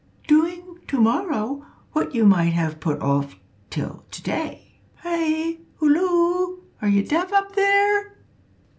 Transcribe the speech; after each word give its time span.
"Doing 0.27 0.79
to 0.87 0.99
morrow 0.99 1.63
what 1.91 2.15
you 2.15 2.25
might 2.25 2.53
have 2.53 2.79
put 2.79 2.99
off 3.01 3.35
till 3.69 4.03
to 4.09 4.23
day." 4.23 4.79
("Hi! 5.03 5.59
halloo! 5.79 6.63
are 6.81 6.89
you 6.89 7.03
deaf 7.03 7.31
up 7.31 7.55
there?") 7.55 8.17